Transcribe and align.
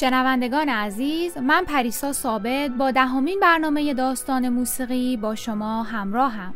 شنوندگان 0.00 0.68
عزیز 0.68 1.38
من 1.38 1.64
پریسا 1.64 2.12
ثابت 2.12 2.70
با 2.70 2.90
دهمین 2.90 3.40
برنامه 3.40 3.94
داستان 3.94 4.48
موسیقی 4.48 5.16
با 5.16 5.34
شما 5.34 5.82
همراهم. 5.82 6.54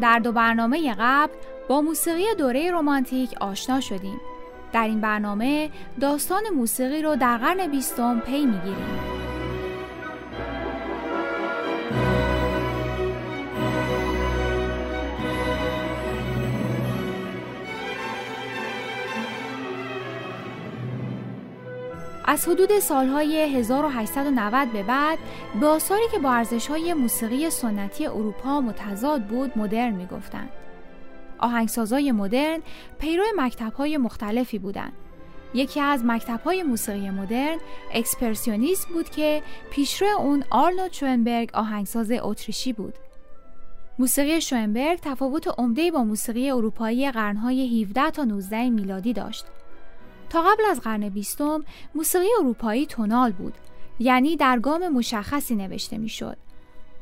در 0.00 0.18
دو 0.18 0.32
برنامه 0.32 0.94
قبل 0.98 1.32
با 1.68 1.80
موسیقی 1.80 2.24
دوره 2.38 2.70
رومانتیک 2.70 3.34
آشنا 3.40 3.80
شدیم. 3.80 4.20
در 4.72 4.84
این 4.84 5.00
برنامه 5.00 5.70
داستان 6.00 6.42
موسیقی 6.56 7.02
رو 7.02 7.16
در 7.16 7.38
قرن 7.38 7.66
بیستم 7.66 8.20
پی 8.20 8.46
می‌گیریم. 8.46 9.17
از 22.30 22.48
حدود 22.48 22.78
سالهای 22.78 23.56
1890 23.56 24.72
به 24.72 24.82
بعد 24.82 25.18
به 25.60 25.66
آثاری 25.66 26.02
که 26.12 26.18
با 26.18 26.32
ارزش‌های 26.32 26.94
موسیقی 26.94 27.50
سنتی 27.50 28.06
اروپا 28.06 28.60
متضاد 28.60 29.22
بود 29.22 29.58
مدرن 29.58 29.92
می‌گفتند. 29.92 30.48
آهنگسازای 31.38 32.12
مدرن 32.12 32.60
پیرو 32.98 33.24
مکتب‌های 33.36 33.96
مختلفی 33.96 34.58
بودند. 34.58 34.92
یکی 35.54 35.80
از 35.80 36.04
مکتب‌های 36.04 36.62
موسیقی 36.62 37.10
مدرن 37.10 37.58
اکسپرسیونیسم 37.92 38.92
بود 38.92 39.10
که 39.10 39.42
پیشرو 39.70 40.08
اون 40.18 40.44
آرنولد 40.50 40.92
شوئنبرگ 40.92 41.50
آهنگساز 41.54 42.10
اتریشی 42.10 42.72
بود. 42.72 42.94
موسیقی 43.98 44.40
شوئنبرگ 44.40 44.98
تفاوت 45.02 45.58
عمده‌ای 45.58 45.90
با 45.90 46.04
موسیقی 46.04 46.50
اروپایی 46.50 47.10
قرنهای 47.10 47.82
17 47.82 48.10
تا 48.10 48.24
19 48.24 48.70
میلادی 48.70 49.12
داشت. 49.12 49.46
تا 50.30 50.42
قبل 50.42 50.62
از 50.70 50.80
قرن 50.80 51.08
بیستم 51.08 51.64
موسیقی 51.94 52.28
اروپایی 52.40 52.86
تونال 52.86 53.32
بود 53.32 53.54
یعنی 53.98 54.36
در 54.36 54.58
گام 54.58 54.88
مشخصی 54.88 55.56
نوشته 55.56 55.98
می‌شد. 55.98 56.36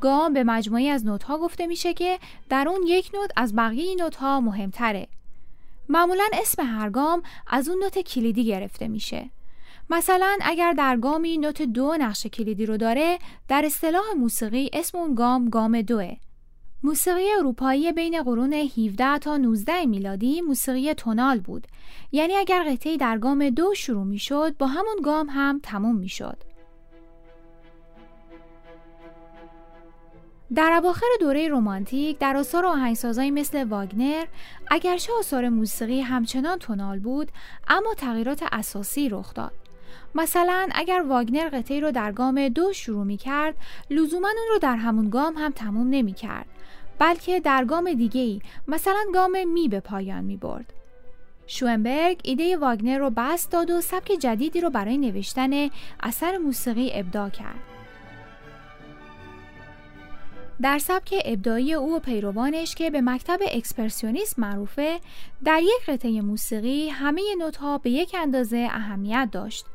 گام 0.01 0.33
به 0.33 0.43
مجموعی 0.43 0.89
از 0.89 1.05
نوتها 1.05 1.37
گفته 1.37 1.67
میشه 1.67 1.93
که 1.93 2.19
در 2.49 2.67
اون 2.69 2.87
یک 2.87 3.11
نوت 3.13 3.31
از 3.35 3.55
بقیه 3.55 3.95
نوتها 3.95 4.41
مهمتره. 4.41 5.07
معمولا 5.89 6.23
اسم 6.33 6.63
هر 6.65 6.89
گام 6.89 7.23
از 7.47 7.69
اون 7.69 7.83
نوت 7.83 7.99
کلیدی 7.99 8.45
گرفته 8.45 8.87
میشه. 8.87 9.29
مثلا 9.89 10.37
اگر 10.41 10.73
در 10.73 10.97
گامی 10.97 11.37
نوت 11.37 11.61
دو 11.61 11.95
نقش 11.99 12.27
کلیدی 12.27 12.65
رو 12.65 12.77
داره 12.77 13.19
در 13.47 13.65
اصطلاح 13.65 14.03
موسیقی 14.17 14.69
اسم 14.73 14.97
اون 14.97 15.15
گام 15.15 15.49
گام 15.49 15.81
دوه. 15.81 16.15
موسیقی 16.83 17.31
اروپایی 17.37 17.91
بین 17.91 18.23
قرون 18.23 18.53
17 18.53 19.17
تا 19.17 19.37
19 19.37 19.85
میلادی 19.85 20.41
موسیقی 20.41 20.93
تونال 20.93 21.39
بود. 21.39 21.67
یعنی 22.11 22.35
اگر 22.35 22.63
قطعی 22.63 22.97
در 22.97 23.17
گام 23.17 23.49
دو 23.49 23.73
شروع 23.73 24.03
می 24.03 24.19
شد 24.19 24.55
با 24.59 24.67
همون 24.67 24.95
گام 25.03 25.27
هم 25.29 25.59
تموم 25.63 25.95
می 25.95 26.09
شد. 26.09 26.37
در 30.55 30.71
اواخر 30.71 31.05
دوره 31.19 31.47
رومانتیک 31.47 32.17
در 32.17 32.37
آثار 32.37 32.65
آهنگسازایی 32.65 33.31
مثل 33.31 33.63
واگنر 33.63 34.25
اگرچه 34.71 35.13
آثار 35.19 35.49
موسیقی 35.49 36.01
همچنان 36.01 36.57
تونال 36.57 36.99
بود 36.99 37.31
اما 37.67 37.93
تغییرات 37.93 38.43
اساسی 38.51 39.09
رخ 39.09 39.33
داد. 39.33 39.53
مثلا 40.15 40.69
اگر 40.75 41.03
واگنر 41.07 41.49
قطعی 41.49 41.81
رو 41.81 41.91
در 41.91 42.11
گام 42.11 42.49
دو 42.49 42.73
شروع 42.73 43.03
می 43.03 43.17
کرد 43.17 43.55
لزوما 43.89 44.27
اون 44.27 44.47
رو 44.49 44.57
در 44.57 44.75
همون 44.75 45.09
گام 45.09 45.37
هم 45.37 45.51
تموم 45.51 45.87
نمی 45.89 46.13
کرد 46.13 46.47
بلکه 46.99 47.39
در 47.39 47.65
گام 47.65 47.93
دیگه 47.93 48.21
ای 48.21 48.41
مثلا 48.67 49.05
گام 49.13 49.47
می 49.47 49.67
به 49.67 49.79
پایان 49.79 50.23
می 50.23 50.37
برد. 50.37 50.73
شوئنبرگ 51.47 52.19
ایده 52.23 52.57
واگنر 52.57 52.97
رو 52.97 53.09
بست 53.17 53.51
داد 53.51 53.71
و 53.71 53.81
سبک 53.81 54.11
جدیدی 54.11 54.61
رو 54.61 54.69
برای 54.69 54.97
نوشتن 54.97 55.69
اثر 55.99 56.37
موسیقی 56.37 56.91
ابداع 56.93 57.29
کرد. 57.29 57.59
در 60.61 60.79
سبک 60.79 61.13
ابداعی 61.25 61.73
او 61.73 61.95
و 61.95 61.99
پیروانش 61.99 62.75
که 62.75 62.89
به 62.89 63.01
مکتب 63.01 63.39
اکسپرسیونیسم 63.41 64.41
معروفه 64.41 64.99
در 65.45 65.61
یک 65.61 65.85
قطعه 65.87 66.21
موسیقی 66.21 66.89
همه 66.89 67.21
نوتها 67.39 67.77
به 67.77 67.89
یک 67.89 68.15
اندازه 68.19 68.67
اهمیت 68.71 69.29
داشت 69.31 69.65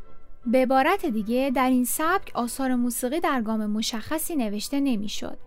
به 0.47 0.63
عبارت 0.63 1.07
دیگه 1.07 1.53
در 1.55 1.71
این 1.71 1.85
سبک 1.85 2.31
آثار 2.35 2.75
موسیقی 2.75 3.21
در 3.21 3.43
گام 3.43 3.67
مشخصی 3.67 4.37
نوشته 4.37 4.81
نمی‌شد 4.81 5.39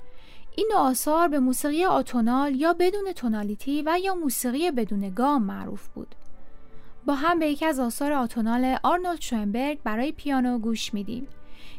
این 0.58 0.72
آثار 0.78 1.28
به 1.28 1.40
موسیقی 1.40 1.86
آتونال 1.86 2.56
یا 2.56 2.74
بدون 2.74 3.12
تونالیتی 3.12 3.84
و 3.86 4.00
یا 4.04 4.16
موسیقی 4.16 4.72
بدون 4.72 5.10
گام 5.10 5.44
معروف 5.44 5.88
بود. 5.88 6.16
با 7.06 7.16
هم 7.16 7.40
به 7.40 7.48
یکی 7.48 7.66
از 7.66 7.80
آثار 7.80 8.12
آتونال 8.12 8.78
آرنولد 8.84 9.22
شوئنبرگ 9.22 9.80
برای 9.84 10.12
پیانو 10.12 10.60
گوش 10.60 10.94
میدیم. 10.94 11.28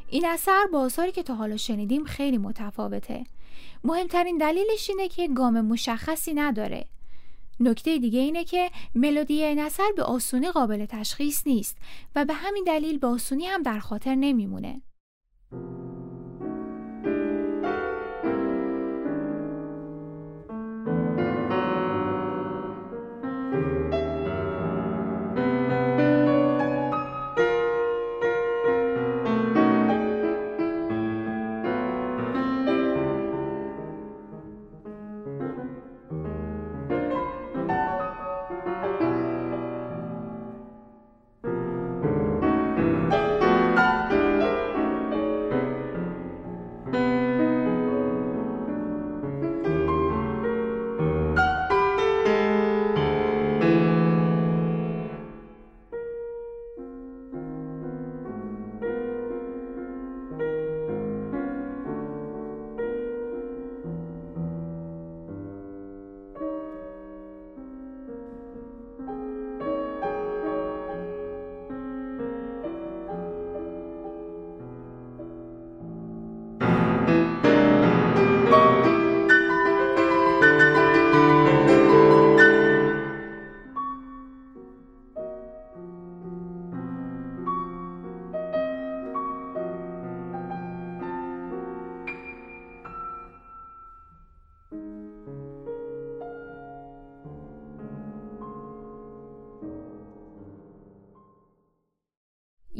این 0.08 0.26
اثر 0.26 0.66
با 0.72 0.80
آثاری 0.80 1.12
که 1.12 1.22
تا 1.22 1.34
حالا 1.34 1.56
شنیدیم 1.56 2.04
خیلی 2.04 2.38
متفاوته. 2.38 3.24
مهمترین 3.84 4.38
دلیلش 4.38 4.90
اینه 4.90 5.08
که 5.08 5.28
گام 5.28 5.60
مشخصی 5.60 6.34
نداره. 6.34 6.84
نکته 7.60 7.98
دیگه 7.98 8.20
اینه 8.20 8.44
که 8.44 8.70
ملودی 8.94 9.44
این 9.44 9.58
اثر 9.58 9.92
به 9.96 10.02
آسونی 10.02 10.50
قابل 10.50 10.86
تشخیص 10.86 11.46
نیست 11.46 11.76
و 12.16 12.24
به 12.24 12.34
همین 12.34 12.64
دلیل 12.64 12.98
به 12.98 13.06
آسونی 13.06 13.46
هم 13.46 13.62
در 13.62 13.78
خاطر 13.78 14.14
نمیمونه. 14.14 14.82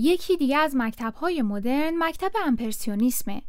یکی 0.06 0.36
دیگه 0.36 0.56
از 0.56 0.76
مکتب‌های 0.76 1.42
مدرن 1.42 1.94
مکتب 1.98 2.32
امپرسیونیسمه. 2.46 3.42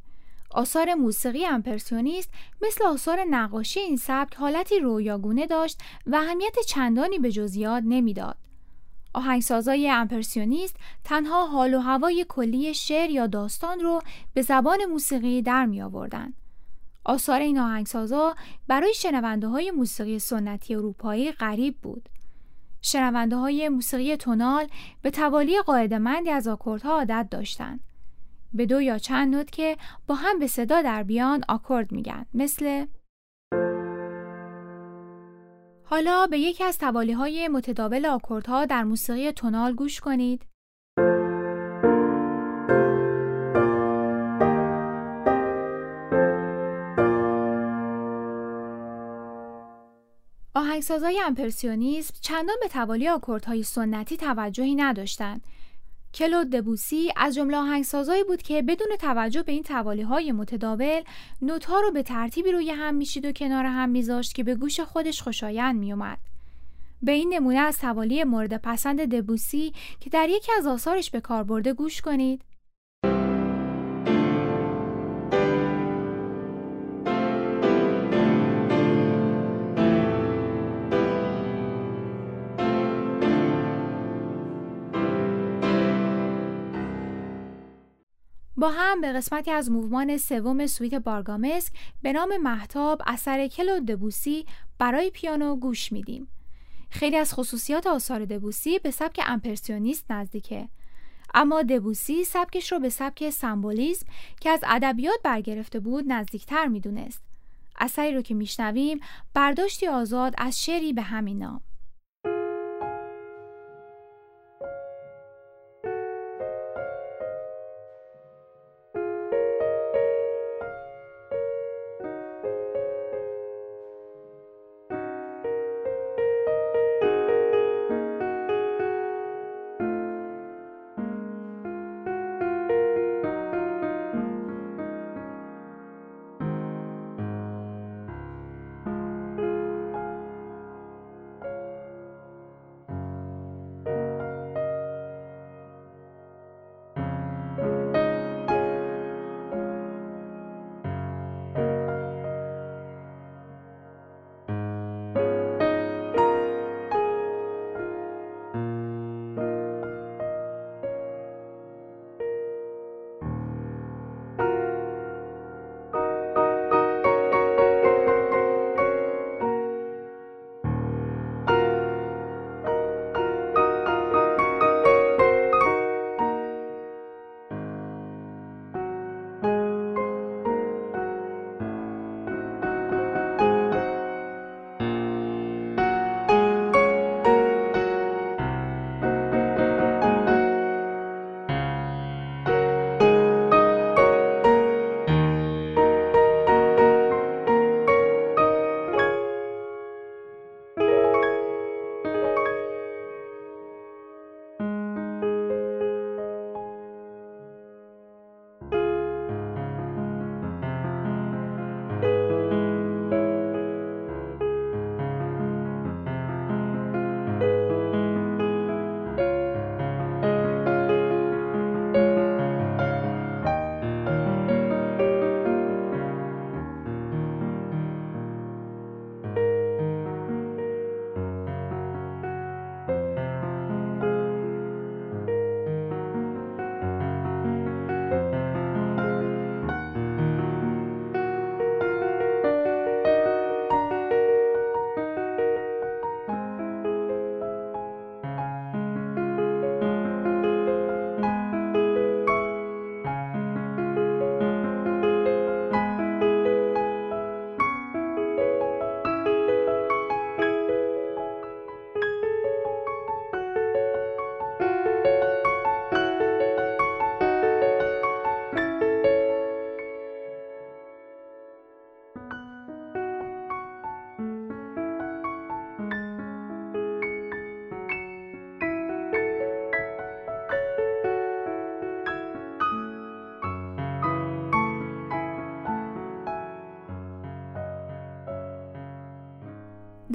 آثار 0.51 0.93
موسیقی 0.93 1.45
امپرسیونیست 1.45 2.29
مثل 2.61 2.85
آثار 2.85 3.19
نقاشی 3.29 3.79
این 3.79 3.97
سبک 3.97 4.35
حالتی 4.35 4.79
رویاگونه 4.79 5.47
داشت 5.47 5.79
و 6.05 6.15
اهمیت 6.15 6.55
چندانی 6.67 7.19
به 7.19 7.31
جزئیات 7.31 7.83
نمی‌داد. 7.85 8.37
آهنگسازای 9.13 9.89
امپرسیونیست 9.89 10.75
تنها 11.03 11.47
حال 11.47 11.73
و 11.73 11.79
هوای 11.79 12.25
کلی 12.29 12.73
شعر 12.73 13.09
یا 13.09 13.27
داستان 13.27 13.79
رو 13.79 14.01
به 14.33 14.41
زبان 14.41 14.85
موسیقی 14.85 15.41
در 15.41 15.65
می 15.65 15.81
آوردن. 15.81 16.33
آثار 17.03 17.39
این 17.39 17.59
آهنگسازا 17.59 18.35
برای 18.67 18.93
شنونده 18.93 19.47
های 19.47 19.71
موسیقی 19.71 20.19
سنتی 20.19 20.75
اروپایی 20.75 21.31
غریب 21.31 21.77
بود. 21.81 22.09
شنونده 22.87 23.35
های 23.35 23.69
موسیقی 23.69 24.17
تونال 24.17 24.67
به 25.01 25.11
توالی 25.11 25.61
قاعدمندی 25.61 26.29
از 26.29 26.47
آکوردها 26.47 26.93
عادت 26.93 27.27
داشتند. 27.31 27.79
به 28.53 28.65
دو 28.65 28.81
یا 28.81 28.97
چند 28.97 29.35
نوت 29.35 29.51
که 29.51 29.77
با 30.07 30.15
هم 30.15 30.39
به 30.39 30.47
صدا 30.47 30.81
در 30.81 31.03
بیان 31.03 31.43
آکورد 31.49 31.91
میگن 31.91 32.25
مثل 32.33 32.85
حالا 35.83 36.27
به 36.27 36.39
یکی 36.39 36.63
از 36.63 36.77
توالی 36.77 37.11
های 37.11 37.47
متداول 37.47 38.05
آکوردها 38.05 38.65
در 38.65 38.83
موسیقی 38.83 39.31
تونال 39.31 39.73
گوش 39.73 39.99
کنید. 39.99 40.45
آهنگسازای 50.77 51.21
امپرسیونیسم 51.25 52.13
چندان 52.21 52.55
به 52.61 52.67
توالی 52.67 53.07
آکوردهای 53.07 53.63
سنتی 53.63 54.17
توجهی 54.17 54.75
نداشتند. 54.75 55.41
کلود 56.13 56.49
دبوسی 56.49 57.11
از 57.15 57.35
جمله 57.35 57.57
آهنگسازایی 57.57 58.23
بود 58.23 58.41
که 58.41 58.61
بدون 58.61 58.87
توجه 58.99 59.43
به 59.43 59.51
این 59.51 59.63
توالی 59.63 60.01
های 60.01 60.31
متداول 60.31 61.01
نوتها 61.41 61.79
رو 61.79 61.91
به 61.91 62.03
ترتیبی 62.03 62.51
روی 62.51 62.71
هم 62.71 62.95
میشید 62.95 63.25
و 63.25 63.31
کنار 63.31 63.65
هم 63.65 63.89
میذاشت 63.89 64.35
که 64.35 64.43
به 64.43 64.55
گوش 64.55 64.79
خودش 64.79 65.21
خوشایند 65.21 65.75
میومد. 65.79 66.17
به 67.01 67.11
این 67.11 67.33
نمونه 67.33 67.59
از 67.59 67.77
توالی 67.77 68.23
مورد 68.23 68.57
پسند 68.57 69.15
دبوسی 69.15 69.73
که 69.99 70.09
در 70.09 70.29
یکی 70.29 70.51
از 70.57 70.67
آثارش 70.67 71.11
به 71.11 71.21
کار 71.21 71.43
برده 71.43 71.73
گوش 71.73 72.01
کنید. 72.01 72.41
با 88.57 88.69
هم 88.69 89.01
به 89.01 89.13
قسمتی 89.13 89.51
از 89.51 89.71
موومان 89.71 90.17
سوم 90.17 90.67
سویت 90.67 90.93
بارگامسک 90.93 91.73
به 92.01 92.13
نام 92.13 92.37
محتاب 92.37 93.01
اثر 93.07 93.47
کلو 93.47 93.79
دبوسی 93.79 94.45
برای 94.79 95.09
پیانو 95.09 95.55
گوش 95.55 95.91
میدیم. 95.91 96.27
خیلی 96.89 97.15
از 97.15 97.33
خصوصیات 97.33 97.87
آثار 97.87 98.25
دبوسی 98.25 98.79
به 98.79 98.91
سبک 98.91 99.19
امپرسیونیست 99.25 100.11
نزدیکه. 100.11 100.69
اما 101.33 101.63
دبوسی 101.63 102.23
سبکش 102.23 102.71
رو 102.71 102.79
به 102.79 102.89
سبک 102.89 103.29
سمبولیزم 103.29 104.05
که 104.41 104.49
از 104.49 104.59
ادبیات 104.63 105.19
برگرفته 105.23 105.79
بود 105.79 106.05
نزدیکتر 106.07 106.65
می‌دونست. 106.67 107.21
اثری 107.79 108.13
رو 108.13 108.21
که 108.21 108.33
میشنویم 108.33 108.99
برداشتی 109.33 109.87
آزاد 109.87 110.33
از 110.37 110.63
شعری 110.63 110.93
به 110.93 111.01
همین 111.01 111.37
نام. 111.37 111.61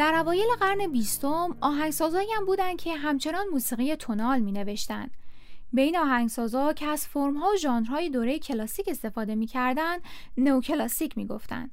در 0.02 0.14
اوایل 0.14 0.46
قرن 0.60 0.86
بیستم 0.86 1.56
آهنگسازایی 1.60 2.32
هم 2.32 2.46
بودند 2.46 2.76
که 2.76 2.96
همچنان 2.96 3.46
موسیقی 3.46 3.96
تونال 3.96 4.40
می 4.40 4.52
نوشتن. 4.52 5.10
به 5.72 5.82
این 5.82 5.98
آهنگسازا 5.98 6.72
که 6.72 6.86
از 6.86 7.06
فرمها 7.06 7.50
و 7.54 7.56
ژانرهای 7.56 8.10
دوره 8.10 8.38
کلاسیک 8.38 8.88
استفاده 8.88 9.34
می 9.34 9.46
کردن 9.46 9.96
نو 10.36 10.60
کلاسیک 10.60 11.18
می 11.18 11.26
گفتن. 11.26 11.70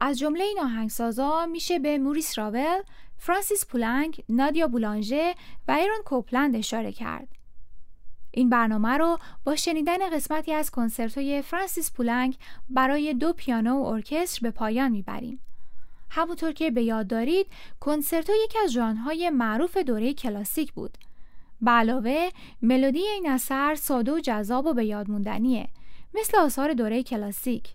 از 0.00 0.18
جمله 0.18 0.44
این 0.44 0.60
آهنگسازا 0.60 1.46
میشه 1.46 1.78
به 1.78 1.98
موریس 1.98 2.38
راول، 2.38 2.82
فرانسیس 3.16 3.66
پولنگ، 3.66 4.24
نادیا 4.28 4.68
بولانژه 4.68 5.34
و 5.68 5.72
ایرون 5.72 6.02
کوپلند 6.04 6.56
اشاره 6.56 6.92
کرد. 6.92 7.28
این 8.30 8.50
برنامه 8.50 8.96
رو 8.96 9.18
با 9.44 9.56
شنیدن 9.56 10.10
قسمتی 10.10 10.52
از 10.52 10.70
کنسرتوی 10.70 11.42
فرانسیس 11.42 11.92
پولنگ 11.92 12.36
برای 12.68 13.14
دو 13.14 13.32
پیانو 13.32 13.82
و 13.82 13.84
ارکستر 13.84 14.40
به 14.42 14.50
پایان 14.50 14.92
می‌بریم. 14.92 15.40
همونطور 16.14 16.52
که 16.52 16.70
به 16.70 16.82
یاد 16.82 17.06
دارید 17.06 17.46
کنسرتو 17.80 18.32
یکی 18.44 18.58
از 18.64 18.70
ژانرهای 18.70 19.30
معروف 19.30 19.76
دوره 19.76 20.14
کلاسیک 20.14 20.72
بود. 20.72 20.98
به 21.60 21.70
علاوه 21.70 22.28
ملودی 22.62 22.98
این 22.98 23.30
اثر 23.30 23.74
ساده 23.74 24.12
و 24.12 24.20
جذاب 24.20 24.66
و 24.66 24.74
به 24.74 24.84
یاد 24.84 25.10
موندنیه 25.10 25.68
مثل 26.14 26.38
آثار 26.38 26.72
دوره 26.72 27.02
کلاسیک. 27.02 27.74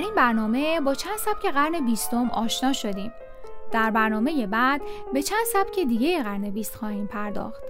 در 0.00 0.06
این 0.06 0.14
برنامه 0.14 0.80
با 0.80 0.94
چند 0.94 1.16
سبک 1.18 1.46
قرن 1.46 1.86
بیستم 1.86 2.30
آشنا 2.30 2.72
شدیم. 2.72 3.12
در 3.72 3.90
برنامه 3.90 4.46
بعد 4.46 4.82
به 5.12 5.22
چند 5.22 5.44
سبک 5.52 5.74
دیگه 5.74 6.22
قرن 6.22 6.50
بیست 6.50 6.76
خواهیم 6.76 7.06
پرداخت. 7.06 7.62